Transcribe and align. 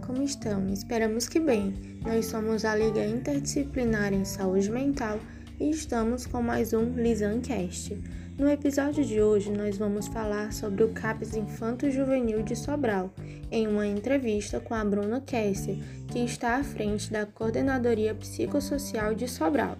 Como 0.00 0.22
estão? 0.22 0.68
Esperamos 0.72 1.28
que 1.28 1.38
bem. 1.38 1.74
Nós 2.04 2.26
somos 2.26 2.64
a 2.64 2.74
Liga 2.74 3.04
Interdisciplinar 3.04 4.12
em 4.12 4.24
Saúde 4.24 4.70
Mental 4.70 5.18
e 5.60 5.70
estamos 5.70 6.26
com 6.26 6.40
mais 6.40 6.72
um 6.72 6.94
Lisancast. 6.94 8.00
No 8.38 8.48
episódio 8.48 9.04
de 9.04 9.20
hoje, 9.20 9.50
nós 9.50 9.76
vamos 9.76 10.06
falar 10.08 10.52
sobre 10.52 10.82
o 10.82 10.92
CAPS 10.92 11.36
Infanto 11.36 11.90
Juvenil 11.90 12.42
de 12.42 12.56
Sobral, 12.56 13.12
em 13.50 13.68
uma 13.68 13.86
entrevista 13.86 14.58
com 14.58 14.74
a 14.74 14.84
Bruna 14.84 15.20
Kessler, 15.20 15.78
que 16.08 16.20
está 16.20 16.56
à 16.56 16.64
frente 16.64 17.12
da 17.12 17.26
Coordenadoria 17.26 18.14
Psicossocial 18.14 19.14
de 19.14 19.28
Sobral. 19.28 19.76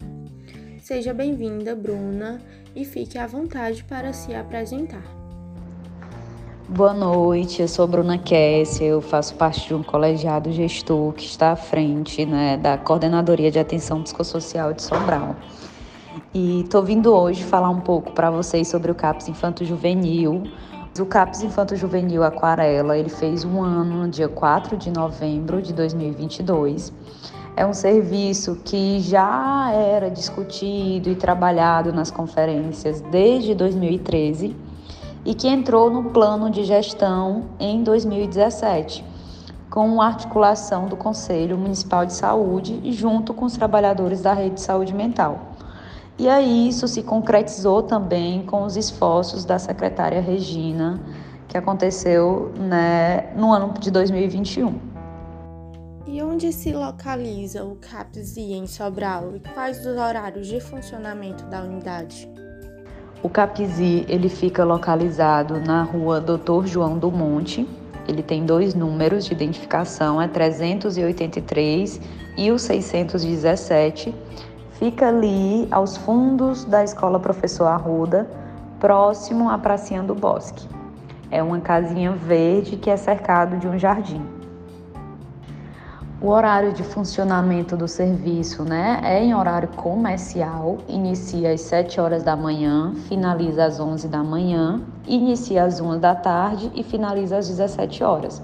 Seja 0.80 1.14
bem-vinda, 1.14 1.74
Bruna, 1.74 2.40
e 2.76 2.84
fique 2.84 3.18
à 3.18 3.26
vontade 3.26 3.82
para 3.84 4.12
se 4.12 4.34
apresentar. 4.34 5.21
Boa 6.74 6.94
noite, 6.94 7.60
eu 7.60 7.68
sou 7.68 7.86
Bruna 7.86 8.16
Kessia, 8.16 8.86
eu 8.86 9.02
faço 9.02 9.34
parte 9.34 9.68
de 9.68 9.74
um 9.74 9.82
colegiado 9.82 10.50
gestor 10.50 11.12
que 11.12 11.26
está 11.26 11.52
à 11.52 11.56
frente 11.56 12.24
né, 12.24 12.56
da 12.56 12.78
Coordenadoria 12.78 13.50
de 13.50 13.58
Atenção 13.58 14.02
Psicossocial 14.02 14.72
de 14.72 14.80
Sobral. 14.80 15.36
E 16.32 16.62
estou 16.62 16.82
vindo 16.82 17.12
hoje 17.12 17.44
falar 17.44 17.68
um 17.68 17.80
pouco 17.80 18.12
para 18.12 18.30
vocês 18.30 18.68
sobre 18.68 18.90
o 18.90 18.94
CAPS 18.94 19.28
Infanto 19.28 19.66
Juvenil. 19.66 20.44
O 20.98 21.04
CAPS 21.04 21.42
Infanto 21.42 21.76
Juvenil 21.76 22.24
Aquarela, 22.24 22.96
ele 22.96 23.10
fez 23.10 23.44
um 23.44 23.60
ano 23.60 24.04
no 24.04 24.08
dia 24.08 24.30
4 24.30 24.74
de 24.78 24.90
novembro 24.90 25.60
de 25.60 25.74
2022. 25.74 26.90
É 27.54 27.66
um 27.66 27.74
serviço 27.74 28.58
que 28.64 28.98
já 28.98 29.70
era 29.72 30.10
discutido 30.10 31.10
e 31.10 31.16
trabalhado 31.16 31.92
nas 31.92 32.10
conferências 32.10 33.02
desde 33.02 33.54
2013 33.54 34.71
e 35.24 35.34
que 35.34 35.48
entrou 35.48 35.90
no 35.90 36.10
plano 36.10 36.50
de 36.50 36.64
gestão 36.64 37.44
em 37.58 37.82
2017, 37.82 39.04
com 39.70 40.02
articulação 40.02 40.86
do 40.86 40.96
Conselho 40.96 41.56
Municipal 41.56 42.04
de 42.04 42.12
Saúde 42.12 42.92
junto 42.92 43.32
com 43.32 43.44
os 43.44 43.54
trabalhadores 43.54 44.20
da 44.20 44.32
rede 44.32 44.56
de 44.56 44.60
saúde 44.60 44.94
mental. 44.94 45.52
E 46.18 46.28
aí 46.28 46.68
isso 46.68 46.86
se 46.86 47.02
concretizou 47.02 47.82
também 47.82 48.44
com 48.44 48.64
os 48.64 48.76
esforços 48.76 49.44
da 49.44 49.58
secretária 49.58 50.20
Regina, 50.20 51.00
que 51.48 51.56
aconteceu 51.56 52.52
né, 52.56 53.32
no 53.34 53.52
ano 53.52 53.74
de 53.78 53.90
2021. 53.90 54.92
E 56.06 56.22
onde 56.22 56.52
se 56.52 56.72
localiza 56.72 57.64
o 57.64 57.76
CAPSI 57.76 58.52
em 58.52 58.66
Sobral 58.66 59.34
e 59.34 59.40
quais 59.40 59.78
os 59.78 59.96
horários 59.96 60.46
de 60.46 60.60
funcionamento 60.60 61.44
da 61.46 61.62
unidade? 61.62 62.28
O 63.22 63.28
Capizi 63.28 64.04
ele 64.08 64.28
fica 64.28 64.64
localizado 64.64 65.60
na 65.60 65.84
rua 65.84 66.20
Doutor 66.20 66.66
João 66.66 66.98
do 66.98 67.08
Monte. 67.08 67.68
Ele 68.08 68.20
tem 68.20 68.44
dois 68.44 68.74
números 68.74 69.26
de 69.26 69.32
identificação, 69.32 70.20
é 70.20 70.26
383 70.26 72.00
e 72.36 72.50
o 72.50 72.58
617. 72.58 74.12
Fica 74.72 75.06
ali 75.06 75.68
aos 75.70 75.96
fundos 75.96 76.64
da 76.64 76.82
Escola 76.82 77.20
Professor 77.20 77.66
Arruda, 77.66 78.28
próximo 78.80 79.48
à 79.48 79.56
Pracinha 79.56 80.02
do 80.02 80.16
Bosque. 80.16 80.66
É 81.30 81.40
uma 81.40 81.60
casinha 81.60 82.10
verde 82.10 82.76
que 82.76 82.90
é 82.90 82.96
cercado 82.96 83.56
de 83.56 83.68
um 83.68 83.78
jardim. 83.78 84.41
O 86.22 86.28
horário 86.28 86.72
de 86.72 86.84
funcionamento 86.84 87.76
do 87.76 87.88
serviço 87.88 88.62
né, 88.62 89.00
é 89.02 89.24
em 89.24 89.34
horário 89.34 89.68
comercial, 89.70 90.78
inicia 90.88 91.50
às 91.52 91.62
7 91.62 92.00
horas 92.00 92.22
da 92.22 92.36
manhã, 92.36 92.94
finaliza 93.08 93.64
às 93.64 93.80
11 93.80 94.06
da 94.06 94.22
manhã, 94.22 94.80
inicia 95.04 95.64
às 95.64 95.80
1 95.80 95.98
da 95.98 96.14
tarde 96.14 96.70
e 96.76 96.84
finaliza 96.84 97.38
às 97.38 97.48
17 97.48 98.04
horas. 98.04 98.40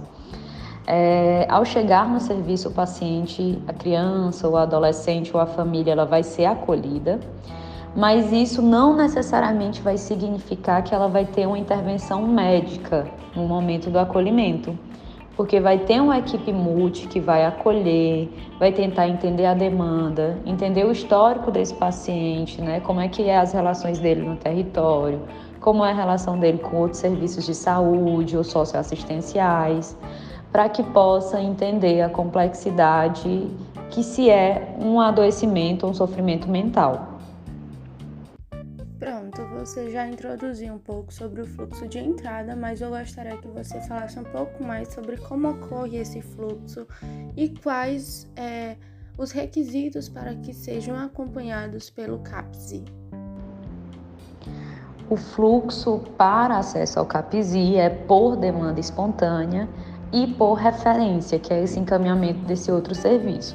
É, 0.88 1.46
ao 1.48 1.64
chegar 1.64 2.08
no 2.08 2.18
serviço, 2.18 2.68
o 2.68 2.72
paciente, 2.72 3.62
a 3.68 3.72
criança, 3.72 4.48
o 4.48 4.56
adolescente 4.56 5.30
ou 5.32 5.40
a 5.40 5.46
família, 5.46 5.92
ela 5.92 6.04
vai 6.04 6.24
ser 6.24 6.46
acolhida, 6.46 7.20
mas 7.94 8.32
isso 8.32 8.60
não 8.60 8.96
necessariamente 8.96 9.80
vai 9.80 9.96
significar 9.96 10.82
que 10.82 10.92
ela 10.92 11.06
vai 11.06 11.26
ter 11.26 11.46
uma 11.46 11.56
intervenção 11.56 12.26
médica 12.26 13.06
no 13.36 13.46
momento 13.46 13.88
do 13.88 14.00
acolhimento 14.00 14.76
porque 15.38 15.60
vai 15.60 15.78
ter 15.78 16.00
uma 16.00 16.18
equipe 16.18 16.52
multi 16.52 17.06
que 17.06 17.20
vai 17.20 17.46
acolher, 17.46 18.28
vai 18.58 18.72
tentar 18.72 19.06
entender 19.06 19.46
a 19.46 19.54
demanda, 19.54 20.36
entender 20.44 20.84
o 20.84 20.90
histórico 20.90 21.52
desse 21.52 21.72
paciente, 21.72 22.60
né? 22.60 22.80
Como 22.80 23.00
é 23.00 23.06
que 23.06 23.22
é 23.22 23.38
as 23.38 23.52
relações 23.52 24.00
dele 24.00 24.22
no 24.22 24.34
território, 24.34 25.22
como 25.60 25.84
é 25.84 25.92
a 25.92 25.94
relação 25.94 26.36
dele 26.36 26.58
com 26.58 26.78
outros 26.78 26.98
serviços 26.98 27.46
de 27.46 27.54
saúde 27.54 28.36
ou 28.36 28.42
socioassistenciais, 28.42 29.96
para 30.50 30.68
que 30.68 30.82
possa 30.82 31.40
entender 31.40 32.02
a 32.02 32.08
complexidade 32.08 33.48
que 33.90 34.02
se 34.02 34.28
é 34.28 34.74
um 34.80 35.00
adoecimento 35.00 35.86
ou 35.86 35.92
um 35.92 35.94
sofrimento 35.94 36.50
mental. 36.50 37.17
Você 39.68 39.90
já 39.90 40.08
introduziu 40.08 40.72
um 40.72 40.78
pouco 40.78 41.12
sobre 41.12 41.42
o 41.42 41.46
fluxo 41.46 41.86
de 41.86 41.98
entrada, 41.98 42.56
mas 42.56 42.80
eu 42.80 42.88
gostaria 42.88 43.36
que 43.36 43.48
você 43.48 43.78
falasse 43.82 44.18
um 44.18 44.24
pouco 44.24 44.64
mais 44.64 44.94
sobre 44.94 45.18
como 45.18 45.46
ocorre 45.50 45.98
esse 45.98 46.22
fluxo 46.22 46.86
e 47.36 47.50
quais 47.50 48.26
é, 48.34 48.78
os 49.18 49.30
requisitos 49.30 50.08
para 50.08 50.34
que 50.36 50.54
sejam 50.54 50.98
acompanhados 50.98 51.90
pelo 51.90 52.20
CAPSI. 52.20 52.82
O 55.10 55.16
fluxo 55.18 56.02
para 56.16 56.56
acesso 56.56 56.98
ao 56.98 57.04
CAPSI 57.04 57.76
é 57.76 57.90
por 57.90 58.36
demanda 58.36 58.80
espontânea 58.80 59.68
e 60.10 60.28
por 60.28 60.54
referência, 60.54 61.38
que 61.38 61.52
é 61.52 61.62
esse 61.62 61.78
encaminhamento 61.78 62.40
desse 62.46 62.72
outro 62.72 62.94
serviço. 62.94 63.54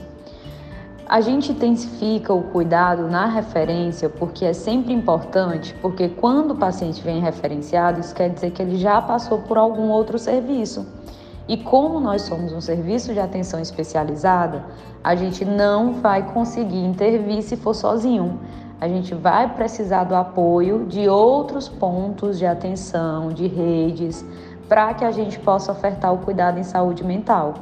A 1.08 1.20
gente 1.20 1.52
intensifica 1.52 2.34
o 2.34 2.44
cuidado 2.44 3.10
na 3.10 3.26
referência 3.26 4.10
porque 4.10 4.46
é 4.46 4.54
sempre 4.54 4.94
importante, 4.94 5.76
porque 5.82 6.08
quando 6.08 6.52
o 6.52 6.56
paciente 6.56 7.02
vem 7.02 7.20
referenciado, 7.20 8.00
isso 8.00 8.16
quer 8.16 8.30
dizer 8.30 8.52
que 8.52 8.62
ele 8.62 8.78
já 8.78 9.02
passou 9.02 9.40
por 9.40 9.58
algum 9.58 9.90
outro 9.90 10.18
serviço. 10.18 10.88
E 11.46 11.58
como 11.58 12.00
nós 12.00 12.22
somos 12.22 12.54
um 12.54 12.62
serviço 12.62 13.14
de 13.14 13.20
atenção 13.20 13.60
especializada, 13.60 14.64
a 15.04 15.14
gente 15.14 15.44
não 15.44 15.96
vai 15.96 16.32
conseguir 16.32 16.80
intervir 16.80 17.44
se 17.44 17.58
for 17.58 17.74
sozinho. 17.74 18.40
A 18.80 18.88
gente 18.88 19.14
vai 19.14 19.54
precisar 19.54 20.06
do 20.06 20.16
apoio 20.16 20.86
de 20.86 21.10
outros 21.10 21.68
pontos 21.68 22.40
de 22.40 22.46
atenção, 22.46 23.28
de 23.28 23.46
redes, 23.46 24.26
para 24.70 24.94
que 24.94 25.04
a 25.04 25.12
gente 25.12 25.38
possa 25.38 25.74
ofertar 25.74 26.14
o 26.14 26.20
cuidado 26.20 26.58
em 26.58 26.64
saúde 26.64 27.04
mental. 27.04 27.56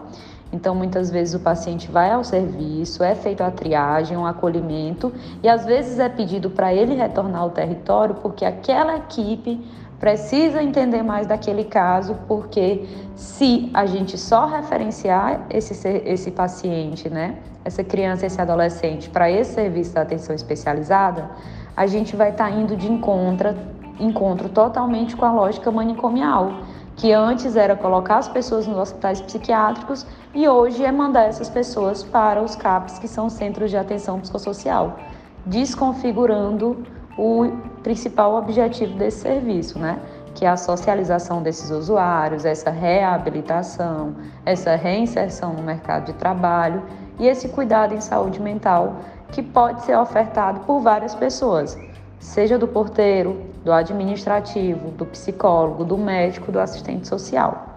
Então, 0.51 0.75
muitas 0.75 1.09
vezes 1.09 1.33
o 1.33 1.39
paciente 1.39 1.89
vai 1.89 2.11
ao 2.11 2.23
serviço, 2.23 3.03
é 3.03 3.15
feito 3.15 3.41
a 3.41 3.49
triagem, 3.49 4.17
um 4.17 4.25
acolhimento, 4.25 5.13
e 5.41 5.47
às 5.47 5.65
vezes 5.65 5.97
é 5.97 6.09
pedido 6.09 6.49
para 6.49 6.73
ele 6.73 6.93
retornar 6.93 7.41
ao 7.41 7.51
território 7.51 8.15
porque 8.15 8.43
aquela 8.43 8.97
equipe 8.97 9.63
precisa 9.97 10.61
entender 10.61 11.03
mais 11.03 11.27
daquele 11.27 11.63
caso, 11.63 12.17
porque 12.27 12.85
se 13.15 13.69
a 13.73 13.85
gente 13.85 14.17
só 14.17 14.47
referenciar 14.47 15.45
esse, 15.49 15.87
esse 15.87 16.31
paciente, 16.31 17.07
né, 17.07 17.37
essa 17.63 17.83
criança, 17.83 18.25
esse 18.25 18.41
adolescente, 18.41 19.09
para 19.09 19.29
esse 19.29 19.53
serviço 19.53 19.93
da 19.93 20.01
atenção 20.01 20.35
especializada, 20.35 21.29
a 21.77 21.85
gente 21.85 22.15
vai 22.15 22.31
estar 22.31 22.49
tá 22.49 22.51
indo 22.51 22.75
de 22.75 22.91
encontro, 22.91 23.55
encontro 23.99 24.49
totalmente 24.49 25.15
com 25.15 25.23
a 25.23 25.31
lógica 25.31 25.71
manicomial 25.71 26.51
que 26.95 27.11
antes 27.11 27.55
era 27.55 27.75
colocar 27.75 28.17
as 28.17 28.27
pessoas 28.27 28.67
nos 28.67 28.77
hospitais 28.77 29.21
psiquiátricos 29.21 30.05
e 30.33 30.47
hoje 30.47 30.83
é 30.83 30.91
mandar 30.91 31.23
essas 31.23 31.49
pessoas 31.49 32.03
para 32.03 32.41
os 32.41 32.55
CAPs, 32.55 32.97
que 32.99 33.07
são 33.07 33.29
centros 33.29 33.69
de 33.69 33.77
atenção 33.77 34.19
psicossocial, 34.19 34.97
desconfigurando 35.45 36.83
o 37.17 37.51
principal 37.83 38.35
objetivo 38.35 38.97
desse 38.97 39.19
serviço, 39.19 39.77
né? 39.77 39.99
Que 40.33 40.45
é 40.45 40.49
a 40.49 40.55
socialização 40.55 41.43
desses 41.43 41.69
usuários, 41.69 42.45
essa 42.45 42.69
reabilitação, 42.69 44.15
essa 44.45 44.75
reinserção 44.75 45.53
no 45.53 45.61
mercado 45.61 46.05
de 46.05 46.13
trabalho 46.13 46.81
e 47.19 47.27
esse 47.27 47.49
cuidado 47.49 47.93
em 47.93 47.99
saúde 47.99 48.41
mental 48.41 48.95
que 49.31 49.43
pode 49.43 49.81
ser 49.83 49.97
ofertado 49.97 50.61
por 50.61 50.79
várias 50.79 51.13
pessoas, 51.13 51.77
seja 52.19 52.57
do 52.57 52.67
porteiro, 52.67 53.41
do 53.65 53.71
administrativo, 53.73 54.91
do 54.91 55.05
psicólogo, 55.05 55.83
do 55.83 55.97
médico, 55.97 56.51
do 56.51 56.59
assistente 56.59 57.07
social. 57.07 57.70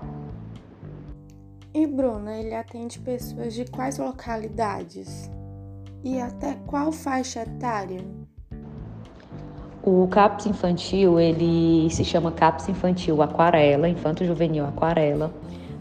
E 1.75 1.89
Bruna, 1.89 2.37
ele 2.37 2.55
atende 2.55 3.01
pessoas 3.01 3.53
de 3.53 3.65
quais 3.65 3.99
localidades? 3.99 5.29
E 6.05 6.21
até 6.21 6.55
qual 6.69 6.93
faixa 6.93 7.43
etária? 7.43 8.01
O 9.83 10.07
CAPS 10.07 10.47
infantil, 10.47 11.19
ele 11.19 11.91
se 11.91 12.05
chama 12.05 12.31
CAPS 12.31 12.69
infantil 12.69 13.21
Aquarela, 13.21 13.89
Infanto 13.89 14.25
Juvenil 14.25 14.65
Aquarela. 14.65 15.35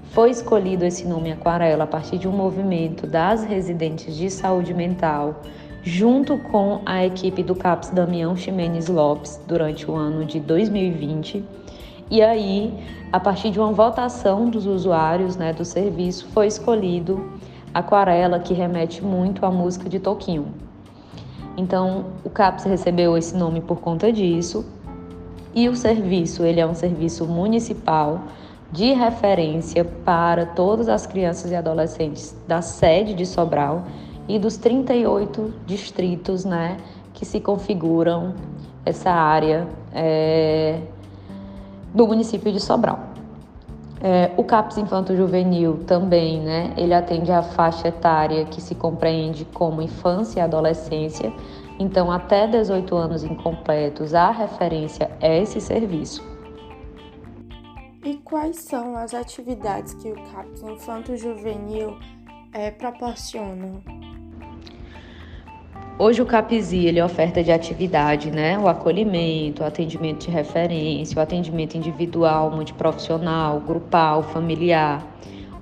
Foi 0.06 0.31
escolhido 0.31 0.84
esse 0.84 1.06
nome 1.06 1.31
Aquarela 1.31 1.84
a 1.84 1.88
partir 1.88 2.18
de 2.18 2.28
um 2.28 2.31
movimento 2.31 3.06
das 3.06 3.44
residentes 3.44 4.16
de 4.16 4.31
saúde 4.31 4.74
mental 4.74 5.44
junto 5.84 6.40
com 6.40 6.81
a 6.88 7.06
equipe 7.06 7.44
do 7.44 7.54
CAPS 7.54 7.92
Damião 7.92 8.36
Ximenes 8.36 8.88
Lopes 8.88 9.40
durante 9.45 9.90
o 9.92 9.94
ano 9.94 10.25
de 10.25 10.40
2020. 10.40 11.45
E 12.09 12.21
aí, 12.21 12.73
a 13.11 13.19
partir 13.19 13.50
de 13.50 13.59
uma 13.59 13.71
votação 13.71 14.50
dos 14.50 14.65
usuários 14.65 15.35
né, 15.35 15.53
do 15.53 15.65
serviço, 15.65 16.27
foi 16.27 16.47
escolhido 16.47 17.31
Aquarela, 17.73 18.39
que 18.39 18.53
remete 18.53 19.03
muito 19.03 19.45
à 19.45 19.51
música 19.51 19.89
de 19.89 20.00
Toquinho. 20.00 20.53
Então, 21.57 22.05
o 22.23 22.29
CAPS 22.29 22.65
recebeu 22.65 23.17
esse 23.17 23.35
nome 23.35 23.61
por 23.61 23.79
conta 23.79 24.11
disso. 24.11 24.65
E 25.55 25.69
o 25.69 25.75
serviço, 25.75 26.44
ele 26.44 26.59
é 26.59 26.65
um 26.65 26.73
serviço 26.73 27.25
municipal 27.25 28.21
de 28.71 28.91
referência 28.91 29.85
para 29.85 30.47
todas 30.47 30.89
as 30.89 31.06
crianças 31.06 31.51
e 31.51 31.56
adolescentes 31.56 32.35
da 32.47 32.61
sede 32.61 33.13
de 33.13 33.25
Sobral 33.25 33.85
e 34.27 34.39
dos 34.39 34.57
38 34.57 35.53
distritos 35.67 36.44
né, 36.44 36.77
que 37.13 37.23
se 37.23 37.39
configuram 37.39 38.33
essa 38.83 39.11
área 39.11 39.67
é, 39.94 40.79
do 41.94 42.07
município 42.07 42.51
de 42.51 42.60
Sobral. 42.60 43.00
É, 44.01 44.31
o 44.36 44.44
CAPS 44.44 44.78
Infanto 44.78 45.16
Juvenil 45.16 45.86
também, 45.88 46.42
né? 46.42 46.74
Ele 46.75 46.94
atende 46.94 47.31
a 47.31 47.42
faixa 47.42 47.88
etária 47.88 48.44
que 48.45 48.60
se 48.60 48.75
compreende 48.75 49.45
como 49.45 49.81
infância 49.81 50.42
e 50.42 50.44
adolescência. 50.44 51.31
Então, 51.80 52.12
até 52.12 52.45
18 52.45 52.95
anos 52.95 53.24
incompletos, 53.24 54.13
a 54.13 54.30
referência 54.30 55.10
é 55.22 55.42
esse 55.42 55.62
serviço. 55.62 56.22
E 58.04 58.16
quais 58.18 58.57
são 58.57 58.98
as 58.98 59.13
atividades 59.13 59.94
que 59.94 60.10
o 60.10 60.16
CAPS 60.16 60.63
Infanto 60.63 61.16
Juvenil 61.16 61.98
é, 62.51 62.69
proporciona? 62.72 63.81
Hoje 66.00 66.24
o 66.24 66.25
CAPSI 66.25 66.88
ele 66.88 67.00
oferta 67.00 67.44
de 67.44 67.51
atividade, 67.51 68.31
né? 68.31 68.57
O 68.57 68.68
acolhimento, 68.68 69.62
o 69.62 69.66
atendimento 69.66 70.25
de 70.25 70.31
referência, 70.31 71.19
o 71.19 71.22
atendimento 71.22 71.78
individual, 71.78 72.50
multiprofissional, 72.50 73.60
grupal, 73.60 74.24
familiar, 74.24 75.06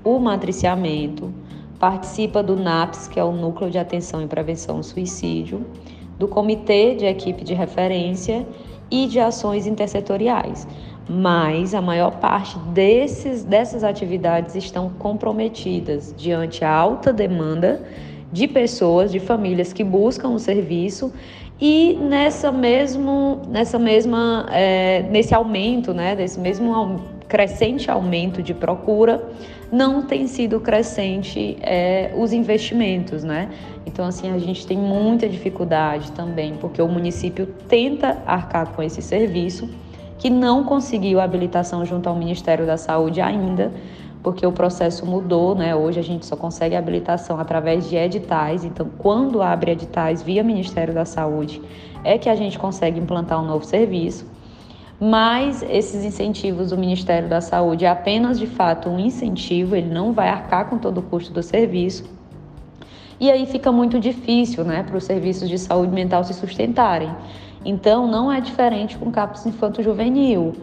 o 0.06 0.18
matriciamento, 0.20 1.34
participa 1.78 2.42
do 2.42 2.56
NAPS, 2.56 3.10
que 3.10 3.20
é 3.20 3.24
o 3.24 3.34
Núcleo 3.34 3.70
de 3.70 3.78
Atenção 3.78 4.24
e 4.24 4.28
Prevenção 4.28 4.78
ao 4.78 4.84
Suicídio, 4.84 5.66
do 6.18 6.30
Comitê 6.30 6.96
de 6.96 7.06
Equipe 7.06 7.44
de 7.44 7.54
Referência 7.54 8.48
e 8.90 9.08
de 9.08 9.20
ações 9.20 9.68
intersetoriais. 9.68 10.66
Mas 11.10 11.76
a 11.76 11.82
maior 11.82 12.20
parte 12.20 12.58
desses, 12.70 13.44
dessas 13.44 13.84
atividades 13.84 14.56
estão 14.56 14.92
comprometidas 14.92 16.16
diante 16.18 16.64
a 16.64 16.74
alta 16.74 17.12
demanda 17.12 17.84
de 18.32 18.48
pessoas, 18.48 19.12
de 19.12 19.20
famílias 19.20 19.74
que 19.74 19.84
buscam 19.84 20.30
o 20.30 20.40
serviço 20.40 21.12
e 21.62 21.96
nessa 22.02 22.52
mesmo, 22.52 23.42
nessa 23.48 23.78
mesma, 23.78 24.48
é, 24.52 25.04
nesse 25.04 25.36
aumento, 25.36 25.94
né, 25.94 26.16
desse 26.16 26.40
mesmo 26.40 27.00
crescente 27.28 27.90
aumento 27.90 28.42
de 28.42 28.54
procura, 28.54 29.24
não 29.72 30.02
tem 30.02 30.28
sido 30.28 30.60
crescente 30.60 31.58
é, 31.62 32.12
os 32.18 32.34
investimentos, 32.34 33.24
né? 33.24 33.50
Então, 33.86 34.06
assim, 34.06 34.30
a 34.32 34.38
gente 34.38 34.68
tem 34.68 34.78
muita 34.78 35.30
dificuldade 35.30 36.12
também, 36.12 36.56
porque 36.60 36.82
o 36.82 36.88
município 36.88 37.46
tenta 37.70 38.22
arcar 38.26 38.74
com 38.74 38.84
esse 38.84 39.02
serviço, 39.02 39.70
que 40.18 40.30
não 40.30 40.66
conseguiu 40.66 41.22
habilitação 41.22 41.86
junto 41.86 42.10
ao 42.10 42.16
Ministério 42.16 42.66
da 42.66 42.76
Saúde 42.76 43.22
ainda, 43.22 43.72
porque 44.24 44.46
o 44.46 44.52
processo 44.52 45.06
mudou, 45.06 45.56
né? 45.56 45.76
Hoje 45.76 46.00
a 46.00 46.04
gente 46.04 46.26
só 46.26 46.36
consegue 46.36 46.76
habilitação 46.76 47.40
através 47.40 47.90
de 47.90 47.96
editais. 47.96 48.64
Então, 48.64 48.88
quando 48.98 49.42
abre 49.42 49.72
editais 49.72 50.22
via 50.22 50.44
Ministério 50.44 50.94
da 50.94 51.06
Saúde, 51.06 51.62
é 52.04 52.18
que 52.18 52.30
a 52.30 52.36
gente 52.36 52.60
consegue 52.60 53.00
implantar 53.00 53.42
um 53.42 53.46
novo 53.46 53.66
serviço. 53.66 54.26
Mas 55.00 55.64
esses 55.64 56.06
incentivos 56.06 56.70
do 56.70 56.78
Ministério 56.78 57.28
da 57.28 57.42
Saúde 57.42 57.86
é 57.86 57.90
apenas 57.90 58.38
de 58.38 58.46
fato 58.46 58.88
um 58.88 59.00
incentivo, 59.00 59.76
ele 59.76 59.92
não 59.92 60.14
vai 60.14 60.30
arcar 60.30 60.70
com 60.70 60.78
todo 60.78 61.00
o 61.00 61.02
custo 61.02 61.34
do 61.34 61.42
serviço. 61.42 62.04
E 63.20 63.32
aí 63.32 63.48
fica 63.48 63.72
muito 63.72 64.00
difícil, 64.00 64.64
né, 64.64 64.84
para 64.84 64.98
os 64.98 65.04
serviços 65.04 65.50
de 65.50 65.58
saúde 65.58 65.92
mental 65.92 66.24
se 66.24 66.34
sustentarem. 66.36 67.12
Então, 67.66 68.08
não 68.08 68.32
é 68.32 68.40
diferente 68.42 68.98
com 68.98 69.10
o 69.10 69.12
CAPS 69.12 69.46
Infanto 69.46 69.82
Juvenil. 69.82 70.54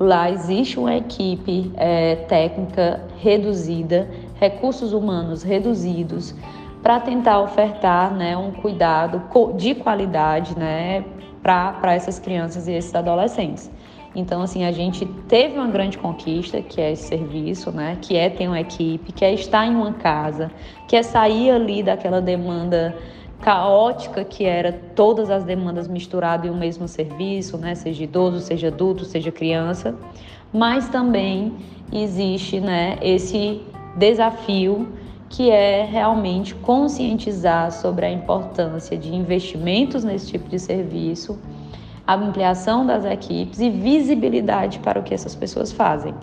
Lá 0.00 0.30
existe 0.30 0.78
uma 0.78 0.94
equipe 0.94 1.72
é, 1.76 2.16
técnica 2.28 3.04
reduzida, 3.18 4.08
recursos 4.38 4.92
humanos 4.92 5.42
reduzidos, 5.42 6.34
para 6.82 7.00
tentar 7.00 7.40
ofertar 7.40 8.14
né, 8.14 8.36
um 8.36 8.52
cuidado 8.52 9.22
de 9.56 9.74
qualidade 9.74 10.56
né, 10.56 11.04
para 11.42 11.94
essas 11.94 12.18
crianças 12.18 12.68
e 12.68 12.72
esses 12.72 12.94
adolescentes. 12.94 13.70
Então, 14.14 14.42
assim, 14.42 14.64
a 14.64 14.72
gente 14.72 15.04
teve 15.28 15.58
uma 15.58 15.68
grande 15.68 15.98
conquista, 15.98 16.62
que 16.62 16.80
é 16.80 16.92
esse 16.92 17.08
serviço, 17.08 17.70
né? 17.70 17.98
Que 18.00 18.16
é 18.16 18.30
ter 18.30 18.48
uma 18.48 18.60
equipe, 18.60 19.12
que 19.12 19.24
é 19.24 19.32
estar 19.34 19.66
em 19.66 19.74
uma 19.74 19.92
casa, 19.92 20.50
que 20.88 20.96
é 20.96 21.02
sair 21.02 21.50
ali 21.50 21.82
daquela 21.82 22.20
demanda 22.20 22.96
caótica 23.40 24.24
que 24.24 24.44
era 24.44 24.72
todas 24.72 25.30
as 25.30 25.44
demandas 25.44 25.86
misturadas 25.86 26.46
em 26.46 26.52
um 26.52 26.58
mesmo 26.58 26.88
serviço, 26.88 27.56
né? 27.56 27.74
seja 27.74 28.04
idoso, 28.04 28.40
seja 28.40 28.68
adulto, 28.68 29.04
seja 29.04 29.30
criança, 29.30 29.94
mas 30.52 30.88
também 30.88 31.54
existe 31.92 32.60
né, 32.60 32.98
esse 33.00 33.62
desafio 33.96 34.88
que 35.28 35.50
é 35.50 35.84
realmente 35.84 36.54
conscientizar 36.54 37.70
sobre 37.70 38.06
a 38.06 38.10
importância 38.10 38.96
de 38.96 39.14
investimentos 39.14 40.02
nesse 40.02 40.28
tipo 40.28 40.48
de 40.48 40.58
serviço, 40.58 41.38
a 42.06 42.14
ampliação 42.14 42.86
das 42.86 43.04
equipes 43.04 43.60
e 43.60 43.68
visibilidade 43.68 44.78
para 44.78 44.98
o 44.98 45.02
que 45.02 45.12
essas 45.12 45.34
pessoas 45.34 45.70
fazem 45.70 46.14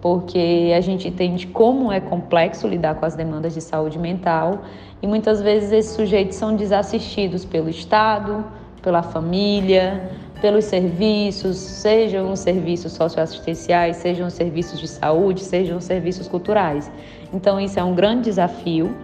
porque 0.00 0.72
a 0.76 0.80
gente 0.80 1.08
entende 1.08 1.46
como 1.46 1.92
é 1.92 2.00
complexo 2.00 2.68
lidar 2.68 2.94
com 2.94 3.04
as 3.04 3.14
demandas 3.16 3.54
de 3.54 3.60
saúde 3.60 3.98
mental 3.98 4.62
e 5.02 5.06
muitas 5.06 5.40
vezes 5.40 5.72
esses 5.72 5.92
sujeitos 5.92 6.36
são 6.36 6.54
desassistidos 6.54 7.44
pelo 7.44 7.68
Estado, 7.68 8.44
pela 8.82 9.02
família, 9.02 10.10
pelos 10.40 10.64
serviços, 10.64 11.56
sejam 11.56 12.32
os 12.32 12.40
serviços 12.40 12.92
socioassistenciais, 12.92 13.96
sejam 13.96 14.28
os 14.28 14.34
serviços 14.34 14.78
de 14.78 14.86
saúde, 14.86 15.40
sejam 15.40 15.78
os 15.78 15.84
serviços 15.84 16.28
culturais. 16.28 16.90
Então, 17.32 17.60
isso 17.60 17.78
é 17.78 17.84
um 17.84 17.94
grande 17.94 18.22
desafio, 18.22 18.94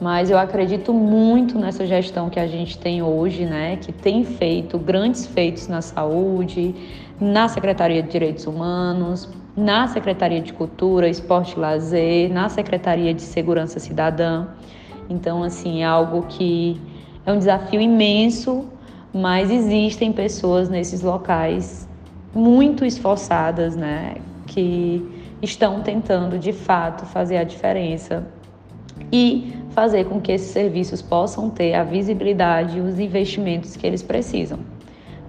mas 0.00 0.30
eu 0.30 0.38
acredito 0.38 0.92
muito 0.92 1.58
nessa 1.58 1.86
gestão 1.86 2.28
que 2.28 2.40
a 2.40 2.46
gente 2.46 2.76
tem 2.76 3.02
hoje, 3.02 3.44
né, 3.46 3.76
que 3.76 3.92
tem 3.92 4.24
feito 4.24 4.78
grandes 4.78 5.26
feitos 5.26 5.68
na 5.68 5.80
saúde, 5.80 6.74
na 7.20 7.48
Secretaria 7.48 8.02
de 8.02 8.10
Direitos 8.10 8.46
Humanos, 8.46 9.28
na 9.56 9.86
Secretaria 9.86 10.40
de 10.40 10.52
Cultura, 10.52 11.08
Esporte 11.08 11.56
e 11.56 11.60
Lazer, 11.60 12.32
na 12.32 12.48
Secretaria 12.48 13.14
de 13.14 13.22
Segurança 13.22 13.78
Cidadã. 13.78 14.46
Então, 15.08 15.42
assim, 15.42 15.82
é 15.82 15.84
algo 15.84 16.22
que 16.28 16.80
é 17.24 17.32
um 17.32 17.38
desafio 17.38 17.80
imenso, 17.80 18.66
mas 19.12 19.50
existem 19.50 20.12
pessoas 20.12 20.68
nesses 20.68 21.02
locais 21.02 21.88
muito 22.34 22.84
esforçadas, 22.84 23.76
né, 23.76 24.16
que 24.46 25.06
estão 25.40 25.82
tentando 25.82 26.38
de 26.38 26.52
fato 26.52 27.06
fazer 27.06 27.36
a 27.36 27.44
diferença 27.44 28.26
e 29.12 29.56
fazer 29.70 30.04
com 30.06 30.20
que 30.20 30.32
esses 30.32 30.48
serviços 30.50 31.00
possam 31.00 31.48
ter 31.50 31.74
a 31.74 31.84
visibilidade 31.84 32.78
e 32.78 32.80
os 32.80 32.98
investimentos 32.98 33.76
que 33.76 33.86
eles 33.86 34.02
precisam, 34.02 34.58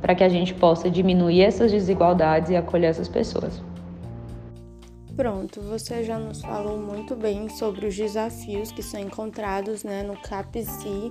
para 0.02 0.16
que 0.16 0.24
a 0.24 0.30
gente 0.30 0.54
possa 0.54 0.90
diminuir 0.90 1.42
essas 1.42 1.72
desigualdades 1.72 2.50
e 2.50 2.56
acolher 2.56 2.88
essas 2.88 3.08
pessoas. 3.08 3.62
Pronto, 5.16 5.62
você 5.62 6.04
já 6.04 6.20
nos 6.20 6.42
falou 6.42 6.78
muito 6.78 7.16
bem 7.16 7.48
sobre 7.48 7.88
os 7.88 7.96
desafios 7.96 8.70
que 8.74 8.84
são 8.84 9.00
encontrados 9.00 9.82
né, 9.82 10.04
no 10.04 10.18
CAPSI, 10.18 11.10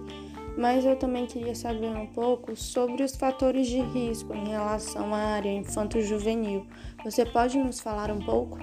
mas 0.59 0.85
eu 0.85 0.95
também 0.97 1.25
queria 1.25 1.55
saber 1.55 1.89
um 1.89 2.07
pouco 2.07 2.55
sobre 2.55 3.03
os 3.03 3.17
fatores 3.17 3.67
de 3.67 3.81
risco 3.81 4.35
em 4.35 4.49
relação 4.49 5.15
à 5.15 5.19
área 5.19 5.51
infanto-juvenil. 5.51 6.67
Você 7.03 7.25
pode 7.25 7.57
nos 7.57 7.81
falar 7.81 8.11
um 8.11 8.21
pouco? 8.21 8.59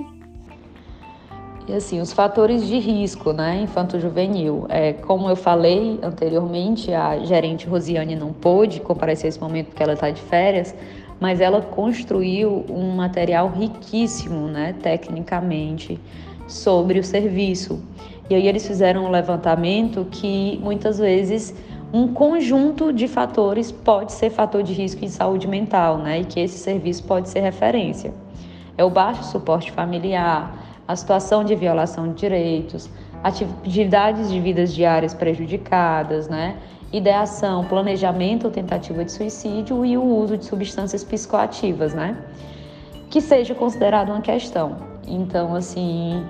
E 1.68 1.74
assim, 1.74 2.00
os 2.00 2.14
fatores 2.14 2.68
de 2.68 2.78
risco, 2.78 3.34
né, 3.34 3.62
infanto-juvenil. 3.62 4.68
É, 4.70 4.94
como 4.94 5.28
eu 5.28 5.36
falei 5.36 6.00
anteriormente, 6.04 6.94
a 6.94 7.18
gerente 7.18 7.68
Rosiane 7.68 8.16
não 8.16 8.32
pôde 8.32 8.80
comparecer 8.80 9.30
esse 9.30 9.40
momento 9.40 9.68
porque 9.68 9.82
ela 9.82 9.94
está 9.94 10.12
de 10.12 10.22
férias, 10.22 10.76
mas 11.22 11.40
ela 11.40 11.62
construiu 11.62 12.66
um 12.68 12.96
material 12.96 13.48
riquíssimo, 13.48 14.48
né, 14.48 14.74
tecnicamente, 14.82 16.00
sobre 16.48 16.98
o 16.98 17.04
serviço. 17.04 17.80
E 18.28 18.34
aí 18.34 18.48
eles 18.48 18.66
fizeram 18.66 19.06
um 19.06 19.12
levantamento 19.12 20.08
que 20.10 20.60
muitas 20.64 20.98
vezes 20.98 21.54
um 21.94 22.12
conjunto 22.12 22.92
de 22.92 23.08
fatores 23.08 23.72
pode 23.72 24.14
ser 24.14 24.32
fator 24.32 24.64
de 24.64 24.74
risco 24.74 25.06
em 25.06 25.10
saúde 25.10 25.48
mental, 25.48 26.00
né, 26.00 26.22
e 26.22 26.26
que 26.26 26.40
esse 26.40 26.58
serviço 26.58 27.04
pode 27.04 27.30
ser 27.30 27.42
referência. 27.42 28.12
É 28.76 28.84
o 28.84 28.90
baixo 28.90 29.24
suporte 29.26 29.72
familiar, 29.72 30.58
a 30.88 30.96
situação 30.96 31.44
de 31.44 31.54
violação 31.54 32.08
de 32.08 32.16
direitos, 32.16 32.90
atividades 33.24 34.30
de 34.30 34.40
vidas 34.40 34.74
diárias 34.74 35.14
prejudicadas, 35.14 36.28
né? 36.28 36.58
ideação, 36.92 37.64
planejamento 37.66 38.46
ou 38.46 38.52
tentativa 38.52 39.06
de 39.06 39.12
suicídio 39.12 39.86
e 39.86 39.98
o 39.98 40.04
uso 40.04 40.38
de 40.38 40.46
substâncias 40.46 41.04
psicoativas, 41.04 41.94
né? 41.94 42.18
que 43.10 43.22
seja 43.22 43.54
considerado 43.54 44.10
uma 44.10 44.22
questão. 44.22 44.78
Então, 45.08 45.56
assim, 45.56 46.24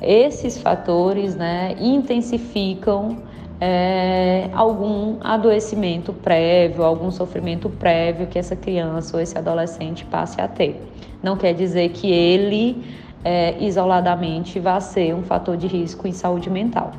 esses 0.00 0.58
fatores 0.58 1.34
né, 1.34 1.74
intensificam 1.80 3.18
é, 3.60 4.48
algum 4.52 5.16
adoecimento 5.20 6.12
prévio, 6.12 6.84
algum 6.84 7.10
sofrimento 7.10 7.68
prévio 7.68 8.28
que 8.28 8.38
essa 8.38 8.54
criança 8.54 9.16
ou 9.16 9.22
esse 9.22 9.36
adolescente 9.36 10.04
passe 10.04 10.40
a 10.40 10.46
ter. 10.46 10.80
Não 11.22 11.36
quer 11.36 11.52
dizer 11.54 11.88
que 11.90 12.10
ele 12.10 12.84
é, 13.24 13.56
isoladamente 13.62 14.58
vá 14.58 14.80
ser 14.80 15.14
um 15.14 15.22
fator 15.22 15.56
de 15.56 15.66
risco 15.66 16.06
em 16.06 16.12
saúde 16.12 16.48
mental. 16.48 16.92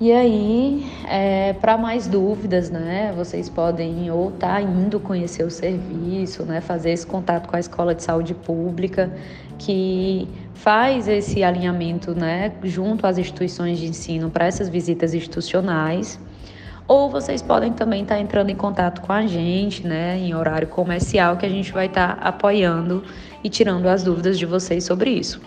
E 0.00 0.12
aí, 0.12 0.86
é, 1.06 1.52
para 1.52 1.76
mais 1.76 2.06
dúvidas, 2.06 2.70
né, 2.70 3.12
vocês 3.14 3.50
podem 3.50 4.10
ou 4.10 4.30
estar 4.30 4.54
tá 4.54 4.62
indo 4.62 4.98
conhecer 4.98 5.44
o 5.44 5.50
serviço, 5.50 6.42
né, 6.42 6.62
fazer 6.62 6.92
esse 6.92 7.06
contato 7.06 7.46
com 7.46 7.54
a 7.54 7.60
Escola 7.60 7.94
de 7.94 8.02
Saúde 8.02 8.32
Pública, 8.32 9.12
que 9.58 10.26
faz 10.54 11.06
esse 11.06 11.44
alinhamento 11.44 12.14
né, 12.14 12.50
junto 12.62 13.06
às 13.06 13.18
instituições 13.18 13.78
de 13.78 13.88
ensino 13.88 14.30
para 14.30 14.46
essas 14.46 14.70
visitas 14.70 15.12
institucionais. 15.12 16.18
Ou 16.90 17.08
vocês 17.08 17.40
podem 17.40 17.72
também 17.72 18.02
estar 18.02 18.16
tá 18.16 18.20
entrando 18.20 18.50
em 18.50 18.56
contato 18.56 19.00
com 19.00 19.12
a 19.12 19.24
gente, 19.24 19.86
né, 19.86 20.18
em 20.18 20.34
horário 20.34 20.66
comercial, 20.66 21.36
que 21.36 21.46
a 21.46 21.48
gente 21.48 21.70
vai 21.70 21.86
estar 21.86 22.16
tá 22.16 22.28
apoiando 22.28 23.04
e 23.44 23.48
tirando 23.48 23.86
as 23.86 24.02
dúvidas 24.02 24.36
de 24.36 24.44
vocês 24.44 24.82
sobre 24.82 25.08
isso. 25.10 25.40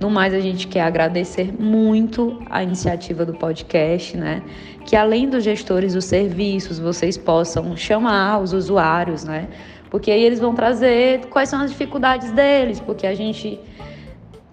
No 0.00 0.08
mais, 0.08 0.32
a 0.32 0.40
gente 0.40 0.66
quer 0.66 0.80
agradecer 0.80 1.52
muito 1.52 2.42
a 2.48 2.62
iniciativa 2.62 3.26
do 3.26 3.34
podcast, 3.34 4.16
né? 4.16 4.42
Que 4.86 4.96
além 4.96 5.28
dos 5.28 5.44
gestores 5.44 5.92
dos 5.92 6.06
serviços, 6.06 6.78
vocês 6.78 7.18
possam 7.18 7.76
chamar 7.76 8.38
os 8.38 8.54
usuários, 8.54 9.22
né? 9.22 9.48
Porque 9.90 10.10
aí 10.10 10.22
eles 10.22 10.40
vão 10.40 10.54
trazer 10.54 11.26
quais 11.26 11.50
são 11.50 11.60
as 11.60 11.72
dificuldades 11.72 12.32
deles, 12.32 12.80
porque 12.80 13.06
a 13.06 13.14
gente 13.14 13.60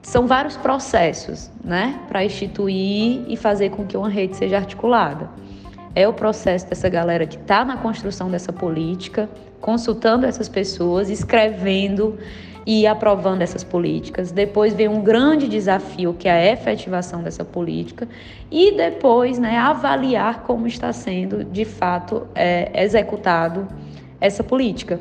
são 0.01 0.27
vários 0.27 0.57
processos, 0.57 1.49
né, 1.63 2.01
para 2.09 2.25
instituir 2.25 3.23
e 3.29 3.37
fazer 3.37 3.69
com 3.69 3.85
que 3.85 3.95
uma 3.95 4.09
rede 4.09 4.35
seja 4.35 4.57
articulada. 4.57 5.29
É 5.95 6.07
o 6.07 6.13
processo 6.13 6.67
dessa 6.67 6.89
galera 6.89 7.25
que 7.25 7.37
está 7.37 7.63
na 7.63 7.77
construção 7.77 8.29
dessa 8.29 8.51
política, 8.51 9.29
consultando 9.61 10.25
essas 10.25 10.49
pessoas, 10.49 11.09
escrevendo 11.09 12.17
e 12.65 12.87
aprovando 12.87 13.41
essas 13.41 13.63
políticas. 13.63 14.31
Depois 14.31 14.73
vem 14.73 14.87
um 14.87 15.01
grande 15.01 15.47
desafio, 15.47 16.13
que 16.13 16.27
é 16.27 16.31
a 16.31 16.51
efetivação 16.53 17.21
dessa 17.21 17.45
política, 17.45 18.07
e 18.49 18.75
depois 18.75 19.37
né, 19.37 19.57
avaliar 19.57 20.43
como 20.43 20.67
está 20.67 20.91
sendo 20.93 21.43
de 21.43 21.65
fato 21.65 22.27
é, 22.33 22.83
executado 22.83 23.67
essa 24.19 24.43
política. 24.43 24.99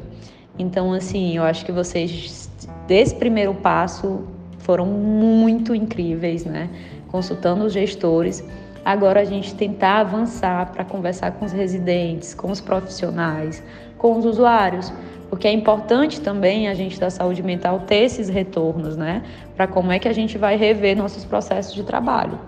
Então, 0.58 0.92
assim, 0.92 1.37
eu 1.37 1.44
acho 1.44 1.64
que 1.64 1.72
vocês, 1.72 2.50
desse 2.87 3.14
primeiro 3.14 3.54
passo, 3.54 4.26
foram 4.58 4.87
muito 4.87 5.75
incríveis, 5.75 6.44
né? 6.44 6.68
Consultando 7.08 7.64
os 7.64 7.72
gestores. 7.72 8.44
Agora 8.85 9.21
a 9.21 9.25
gente 9.25 9.55
tentar 9.55 10.01
avançar 10.01 10.73
para 10.73 10.85
conversar 10.85 11.33
com 11.33 11.45
os 11.45 11.53
residentes, 11.53 12.35
com 12.35 12.51
os 12.51 12.61
profissionais, 12.61 13.62
com 13.97 14.17
os 14.19 14.25
usuários 14.25 14.93
porque 15.33 15.49
é 15.49 15.51
importante 15.51 16.21
também 16.21 16.69
a 16.69 16.75
gente 16.75 17.01
da 17.01 17.09
saúde 17.09 17.43
mental 17.43 17.81
ter 17.87 18.03
esses 18.05 18.29
retornos, 18.29 18.99
né? 18.99 19.23
Para 19.57 19.67
como 19.67 19.91
é 19.91 19.99
que 19.99 20.07
a 20.07 20.12
gente 20.12 20.37
vai 20.37 20.59
rever 20.59 20.95
nossos 20.95 21.25
processos 21.25 21.75
de 21.75 21.83
trabalho. 21.85 22.39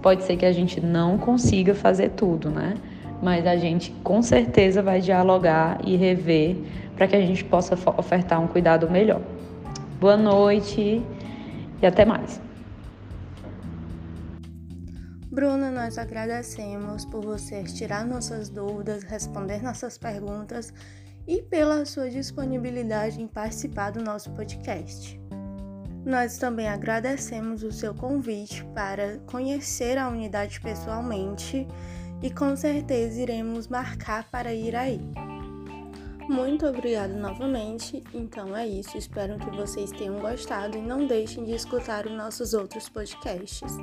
Pode 0.00 0.22
ser 0.22 0.36
que 0.36 0.46
a 0.46 0.52
gente 0.52 0.80
não 0.80 1.18
consiga 1.18 1.74
fazer 1.74 2.10
tudo, 2.10 2.48
né? 2.48 2.74
Mas 3.20 3.48
a 3.48 3.56
gente 3.56 3.90
com 4.04 4.22
certeza 4.22 4.80
vai 4.80 5.00
dialogar 5.00 5.80
e 5.84 5.96
rever 5.96 6.56
para 6.94 7.08
que 7.08 7.16
a 7.16 7.20
gente 7.20 7.42
possa 7.42 7.76
ofertar 7.96 8.40
um 8.40 8.46
cuidado 8.46 8.88
melhor. 8.88 9.22
Boa 9.98 10.16
noite 10.16 11.02
e 11.82 11.84
até 11.84 12.04
mais. 12.04 12.40
Bruna, 15.30 15.70
nós 15.70 15.96
agradecemos 15.96 17.04
por 17.04 17.24
você 17.24 17.62
tirar 17.62 18.04
nossas 18.04 18.48
dúvidas, 18.48 19.04
responder 19.04 19.62
nossas 19.62 19.96
perguntas 19.96 20.72
e 21.26 21.40
pela 21.40 21.84
sua 21.84 22.10
disponibilidade 22.10 23.22
em 23.22 23.28
participar 23.28 23.92
do 23.92 24.02
nosso 24.02 24.30
podcast. 24.32 25.20
Nós 26.04 26.36
também 26.36 26.68
agradecemos 26.68 27.62
o 27.62 27.70
seu 27.70 27.94
convite 27.94 28.64
para 28.74 29.18
conhecer 29.26 29.98
a 29.98 30.08
unidade 30.08 30.60
pessoalmente 30.60 31.68
e 32.20 32.30
com 32.30 32.56
certeza 32.56 33.20
iremos 33.20 33.68
marcar 33.68 34.28
para 34.30 34.52
ir 34.52 34.74
aí. 34.74 35.00
Muito 36.28 36.66
obrigada 36.66 37.12
novamente. 37.14 38.02
Então 38.14 38.56
é 38.56 38.66
isso. 38.66 38.96
Espero 38.96 39.38
que 39.38 39.50
vocês 39.50 39.90
tenham 39.90 40.20
gostado 40.20 40.76
e 40.78 40.80
não 40.80 41.06
deixem 41.06 41.44
de 41.44 41.52
escutar 41.52 42.06
os 42.06 42.12
nossos 42.12 42.54
outros 42.54 42.88
podcasts. 42.88 43.76